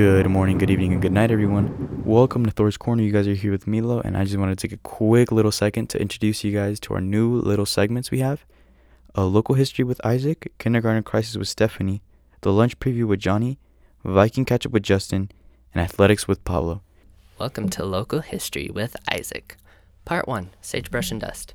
[0.00, 2.02] Good morning, good evening, and good night, everyone.
[2.06, 3.02] Welcome to Thor's Corner.
[3.02, 5.52] You guys are here with Milo, and I just wanted to take a quick little
[5.52, 8.46] second to introduce you guys to our new little segments we have
[9.14, 12.00] a local history with Isaac, kindergarten crisis with Stephanie,
[12.40, 13.58] the lunch preview with Johnny,
[14.02, 15.30] Viking catch up with Justin,
[15.74, 16.80] and athletics with Pablo.
[17.38, 19.58] Welcome to Local History with Isaac.
[20.06, 21.52] Part 1 Sagebrush and Dust.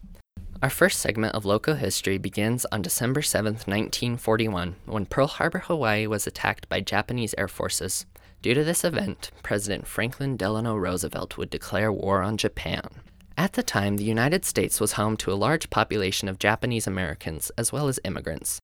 [0.62, 6.06] Our first segment of local history begins on December 7, 1941, when Pearl Harbor, Hawaii
[6.06, 8.06] was attacked by Japanese air forces.
[8.42, 12.90] Due to this event, President Franklin Delano Roosevelt would declare war on Japan.
[13.38, 17.52] At the time, the United States was home to a large population of Japanese Americans
[17.58, 18.60] as well as immigrants.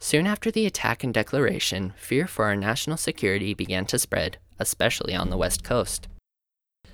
[0.00, 5.14] Soon after the attack and declaration, fear for our national security began to spread, especially
[5.14, 6.08] on the West Coast.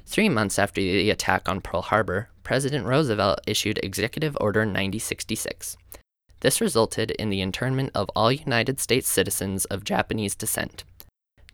[0.04, 5.76] Three months after the attack on Pearl Harbor, President Roosevelt issued Executive Order 9066.
[6.40, 10.84] This resulted in the internment of all United States citizens of Japanese descent.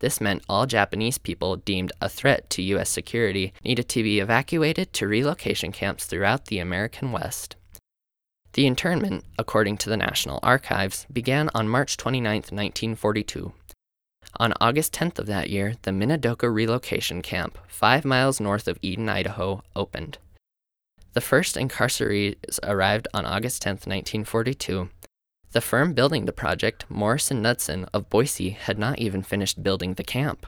[0.02, 2.90] This meant all Japanese people deemed a threat to U.S.
[2.90, 7.54] security needed to be evacuated to relocation camps throughout the American West.
[8.54, 13.52] The internment, according to the National Archives, began on March 29, 1942.
[14.38, 19.08] On August 10th of that year, the Minidoka Relocation Camp, five miles north of Eden,
[19.08, 20.18] Idaho, opened.
[21.12, 24.88] The first incarcerees arrived on August 10, 1942,
[25.52, 30.04] the firm building the project, Morrison Knudsen of Boise, had not even finished building the
[30.04, 30.46] camp.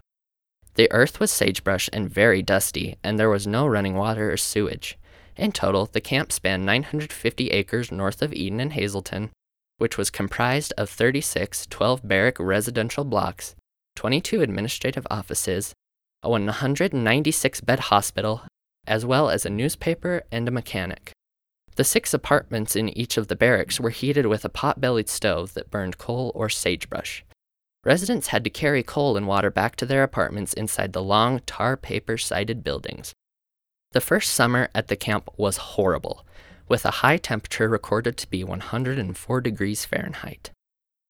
[0.75, 4.99] The earth was sagebrush and very dusty, and there was no running water or sewage.
[5.37, 9.31] In total, the camp spanned 950 acres north of Eden and Hazelton,
[9.79, 13.55] which was comprised of 36 12 barrack residential blocks,
[13.97, 15.75] 22 administrative offices,
[16.23, 18.43] a 196 bed hospital,
[18.87, 21.13] as well as a newspaper and a mechanic.
[21.77, 25.55] The six apartments in each of the barracks were heated with a pot bellied stove
[25.55, 27.25] that burned coal or sagebrush.
[27.85, 31.77] Residents had to carry coal and water back to their apartments inside the long, tar
[31.77, 33.13] paper sided buildings.
[33.93, 36.25] The first summer at the camp was horrible,
[36.69, 40.51] with a high temperature recorded to be 104 degrees Fahrenheit.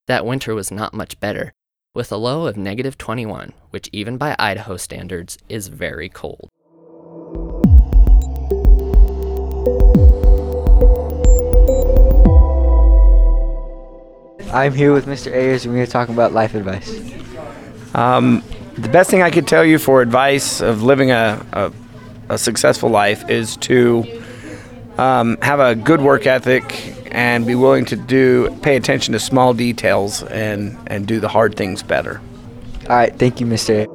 [0.07, 1.53] That winter was not much better,
[1.95, 6.49] with a low of negative 21, which, even by Idaho standards, is very cold.
[14.55, 15.33] I'm here with Mr.
[15.33, 16.89] Ayers, and we're talking about life advice.
[17.93, 18.41] Um,
[18.77, 21.73] the best thing I could tell you for advice of living a, a,
[22.29, 24.05] a successful life is to
[24.97, 29.55] um, have a good work ethic and be willing to do pay attention to small
[29.55, 32.21] details and, and do the hard things better.
[32.89, 33.71] All right, thank you, Mr.
[33.71, 33.89] Ayers.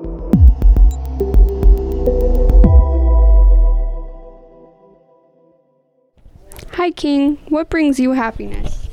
[6.73, 7.37] Hi, King.
[7.47, 8.89] What brings you happiness?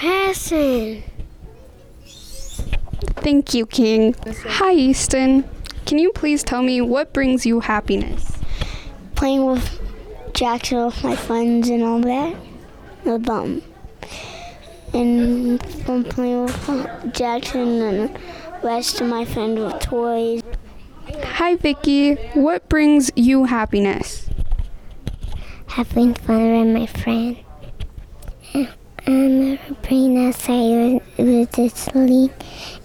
[0.00, 1.02] Person.
[3.16, 4.14] Thank you, King.
[4.46, 5.44] Hi, Easton.
[5.84, 8.38] Can you please tell me what brings you happiness?
[9.14, 9.78] Playing with
[10.32, 12.34] Jackson with my friends and all that.
[13.04, 13.60] The bum.
[14.94, 18.20] And playing with Jackson and the
[18.62, 20.42] rest of my friends with toys.
[21.24, 22.14] Hi, Vicky.
[22.32, 24.30] What brings you happiness?
[25.66, 27.36] Having fun with my friend.
[29.06, 32.32] And playing outside with, with the sleep.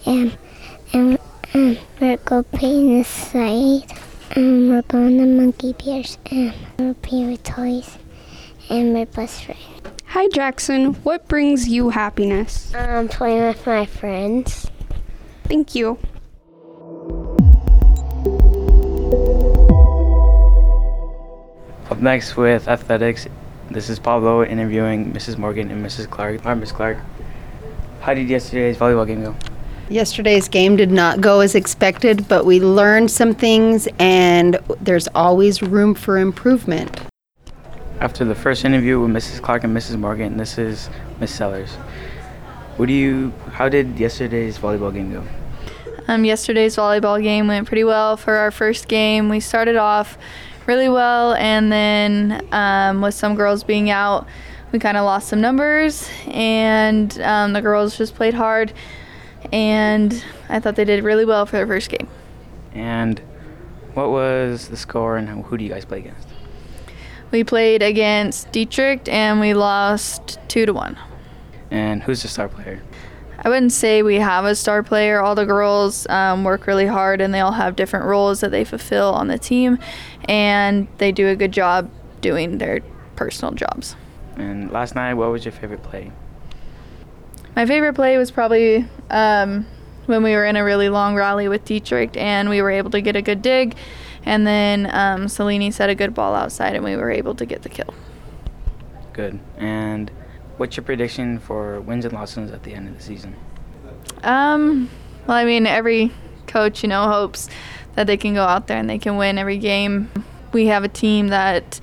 [0.05, 0.37] And,
[0.93, 1.19] and,
[1.53, 3.91] and we're going playing inside.
[4.31, 6.17] And we're going to monkey bears.
[6.31, 7.97] And we're playing with toys.
[8.69, 9.59] And my best friend.
[10.07, 10.93] Hi, Jackson.
[11.03, 12.73] What brings you happiness?
[12.73, 14.71] Um, playing with my friends.
[15.43, 15.99] Thank you.
[21.91, 23.27] Up next with athletics,
[23.75, 25.37] this is Pablo interviewing Mrs.
[25.37, 26.09] Morgan and Mrs.
[26.09, 26.39] Clark.
[26.43, 26.97] Hi, Miss Clark.
[27.99, 29.35] How did yesterday's volleyball game go?
[29.89, 35.61] Yesterday's game did not go as expected, but we learned some things, and there's always
[35.61, 37.01] room for improvement.
[37.99, 39.41] After the first interview with Mrs.
[39.41, 39.99] Clark and Mrs.
[39.99, 40.89] Morgan, this is
[41.19, 41.73] Miss Sellers.
[42.77, 43.33] What do you?
[43.51, 45.23] How did yesterday's volleyball game go?
[46.07, 49.29] Um, yesterday's volleyball game went pretty well for our first game.
[49.29, 50.17] We started off
[50.67, 54.27] really well, and then um, with some girls being out,
[54.71, 58.73] we kind of lost some numbers, and um, the girls just played hard.
[59.51, 62.07] And I thought they did really well for their first game.
[62.73, 63.19] And
[63.93, 66.27] what was the score, and who do you guys play against?
[67.31, 70.97] We played against Dietrich, and we lost two to one.
[71.71, 72.81] And who's the star player?
[73.45, 75.21] I wouldn't say we have a star player.
[75.21, 78.65] All the girls um, work really hard and they all have different roles that they
[78.65, 79.77] fulfill on the team,
[80.27, 82.81] and they do a good job doing their
[83.15, 83.95] personal jobs.
[84.35, 86.11] And last night, what was your favorite play?
[87.55, 89.67] My favorite play was probably um,
[90.07, 92.99] when we were in a really long rally with Dietrich and we were able to
[92.99, 93.75] get a good dig.
[94.25, 97.61] And then um, Salini set a good ball outside and we were able to get
[97.61, 97.93] the kill.
[99.13, 99.39] Good.
[99.55, 100.09] And
[100.57, 103.35] what's your prediction for wins and losses at the end of the season?
[104.23, 104.89] Um,
[105.27, 106.11] well, I mean, every
[106.47, 107.49] coach, you know, hopes
[107.95, 110.11] that they can go out there and they can win every game.
[110.51, 111.79] We have a team that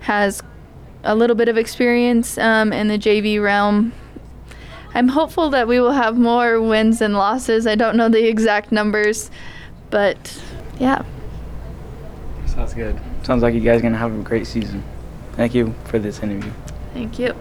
[0.00, 0.42] has
[1.04, 3.92] a little bit of experience um, in the JV realm.
[4.94, 7.66] I'm hopeful that we will have more wins and losses.
[7.66, 9.30] I don't know the exact numbers,
[9.90, 10.42] but
[10.78, 11.04] yeah.
[12.46, 12.98] Sounds good.
[13.22, 14.82] Sounds like you guys are going to have a great season.
[15.32, 16.50] Thank you for this interview.
[16.94, 17.34] Thank you.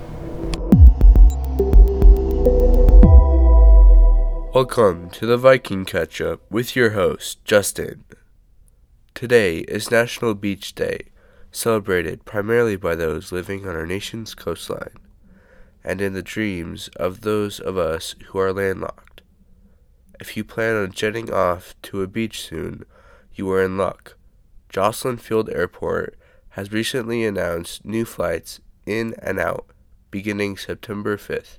[4.55, 8.05] Welcome to the Viking Catch Up with your host, Justin.
[9.13, 11.09] Today is National Beach Day,
[11.51, 14.95] celebrated primarily by those living on our nation's coastline
[15.83, 19.23] and in the dreams of those of us who are landlocked.
[20.21, 22.85] If you plan on jetting off to a beach soon,
[23.33, 24.15] you are in luck.
[24.69, 26.17] Joslin Field Airport
[26.51, 29.65] has recently announced new flights in and out
[30.11, 31.57] beginning September 5th.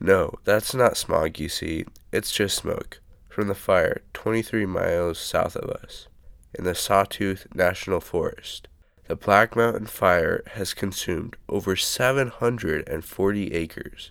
[0.00, 1.84] No, that's not smog, you see.
[2.12, 6.08] It's just smoke from the fire 23 miles south of us
[6.54, 8.68] in the Sawtooth National Forest.
[9.06, 14.10] The Black Mountain Fire has consumed over 740 acres.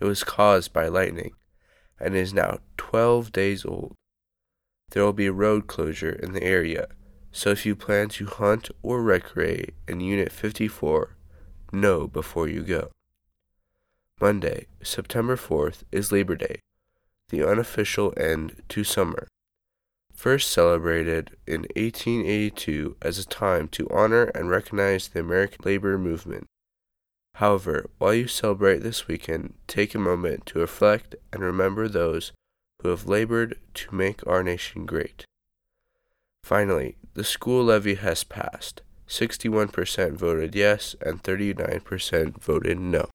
[0.00, 1.32] It was caused by lightning
[1.98, 3.94] and is now 12 days old.
[4.90, 6.88] There will be a road closure in the area,
[7.30, 11.16] so if you plan to hunt or recreate in Unit 54,
[11.72, 12.90] know before you go.
[14.20, 16.60] Monday, September 4th, is Labor Day,
[17.30, 19.28] the unofficial end to summer.
[20.12, 26.44] First celebrated in 1882 as a time to honor and recognize the American labor movement.
[27.36, 32.32] However, while you celebrate this weekend, take a moment to reflect and remember those
[32.82, 35.24] who have labored to make our nation great.
[36.44, 38.82] Finally, the school levy has passed.
[39.08, 43.08] 61% voted yes and 39% voted no.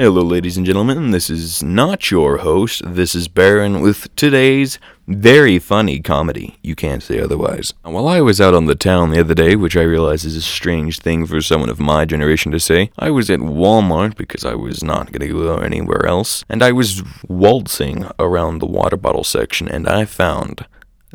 [0.00, 1.10] Hello, ladies and gentlemen.
[1.10, 2.80] This is not your host.
[2.86, 6.56] This is Baron with today's very funny comedy.
[6.62, 7.74] You can't say otherwise.
[7.82, 10.40] While I was out on the town the other day, which I realize is a
[10.40, 14.54] strange thing for someone of my generation to say, I was at Walmart because I
[14.54, 19.22] was not going to go anywhere else, and I was waltzing around the water bottle
[19.22, 20.64] section, and I found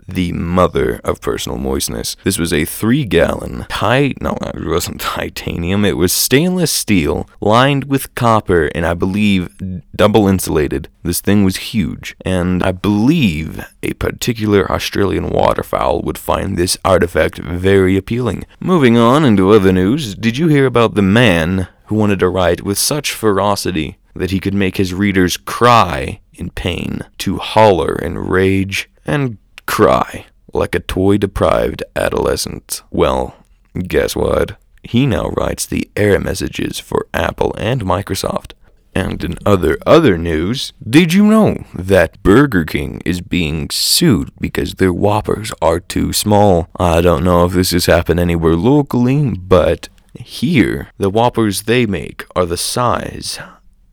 [0.07, 2.15] the mother of personal moistness.
[2.23, 7.85] This was a three gallon, tight, no, it wasn't titanium, it was stainless steel, lined
[7.85, 9.49] with copper, and I believe
[9.95, 10.89] double insulated.
[11.03, 17.37] This thing was huge, and I believe a particular Australian waterfowl would find this artifact
[17.37, 18.45] very appealing.
[18.59, 22.63] Moving on into other news, did you hear about the man who wanted to write
[22.63, 28.17] with such ferocity that he could make his readers cry in pain, to holler in
[28.17, 29.37] rage, and
[29.75, 32.81] cry like a toy deprived adolescent.
[32.91, 33.35] Well,
[33.77, 34.55] guess what?
[34.83, 38.53] He now writes the error messages for Apple and Microsoft.
[38.93, 44.75] And in other other news, did you know that Burger King is being sued because
[44.75, 46.69] their Whoppers are too small?
[46.77, 52.23] I don't know if this has happened anywhere locally, but here the Whoppers they make
[52.33, 53.39] are the size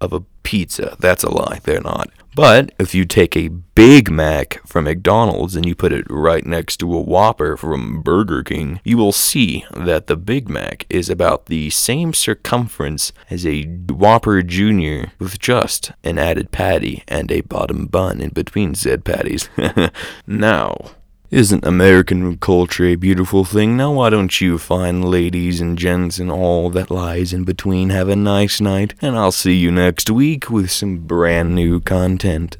[0.01, 0.97] of a pizza.
[1.01, 2.09] That's a lie, they're not.
[2.35, 6.79] But if you take a Big Mac from McDonald's and you put it right next
[6.79, 11.47] to a Whopper from Burger King, you will see that the Big Mac is about
[11.47, 15.11] the same circumference as a Whopper Jr.
[15.19, 19.51] with just an added patty and a bottom bun in between said patties.
[20.27, 20.93] now,
[21.33, 23.75] isn't American culture a beautiful thing?
[23.75, 28.11] Now, why don't you fine ladies and gents and all that lies in between have
[28.11, 32.59] a nice night, and I'll see you next week with some brand new content.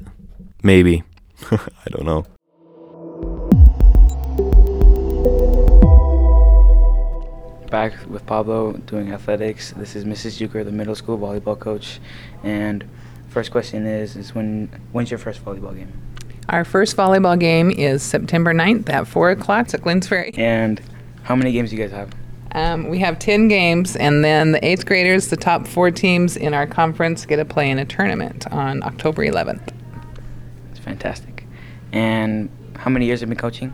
[0.63, 1.03] Maybe.
[1.51, 2.25] I don't know.
[7.69, 9.71] Back with Pablo doing athletics.
[9.77, 10.41] This is Mrs.
[10.41, 11.99] Juker, the middle school volleyball coach.
[12.41, 12.83] And
[13.29, 15.93] first question is is when when's your first volleyball game?
[16.49, 20.33] Our first volleyball game is September 9th at 4 o'clock at Glenns Ferry.
[20.35, 20.81] And
[21.23, 22.11] how many games do you guys have?
[22.51, 26.53] Um, we have 10 games, and then the eighth graders, the top four teams in
[26.53, 29.69] our conference, get to play in a tournament on October 11th.
[30.69, 31.47] It's fantastic.
[31.91, 33.73] And how many years have you been coaching?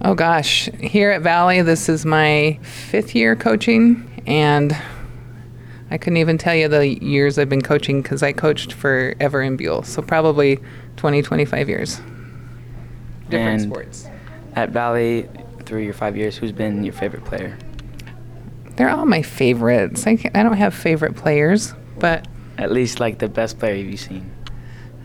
[0.00, 4.76] Oh gosh, here at Valley, this is my fifth year coaching, and
[5.90, 9.56] I couldn't even tell you the years I've been coaching because I coached forever in
[9.56, 9.82] Buhl.
[9.84, 10.58] So probably
[10.96, 12.00] 20, 25 years.
[13.28, 14.08] Different and sports.
[14.54, 15.28] At Valley,
[15.64, 17.56] through your five years, who's been your favorite player?
[18.76, 20.06] They're all my favorites.
[20.06, 22.26] I, I don't have favorite players, but
[22.58, 24.30] At least like the best player you've seen.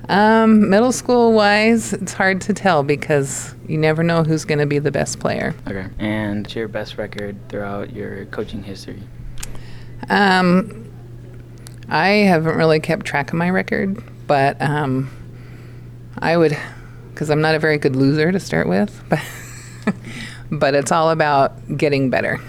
[0.10, 4.66] um, middle school wise, it's hard to tell because you never know who's going to
[4.66, 5.56] be the best player.
[5.68, 5.88] Okay.
[6.00, 9.00] And your best record throughout your coaching history?
[10.10, 10.92] Um,
[11.90, 15.10] I haven't really kept track of my record, but um,
[16.20, 16.58] I would,
[17.10, 19.22] because I'm not a very good loser to start with, but
[20.52, 22.40] but it's all about getting better.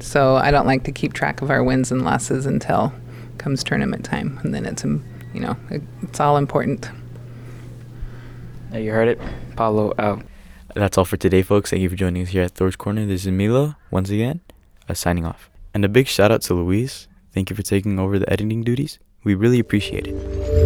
[0.00, 2.92] So I don't like to keep track of our wins and losses until
[3.38, 6.88] comes tournament time, and then it's um, you know it, it's all important.
[8.70, 9.20] Now you heard it.
[9.56, 10.22] Pablo out.
[10.74, 11.70] That's all for today, folks.
[11.70, 13.06] Thank you for joining us here at Thor's Corner.
[13.06, 14.40] This is Milo, once again,
[14.88, 15.50] uh, signing off.
[15.74, 17.08] And a big shout out to Louise.
[17.32, 18.98] Thank you for taking over the editing duties.
[19.24, 20.57] We really appreciate it.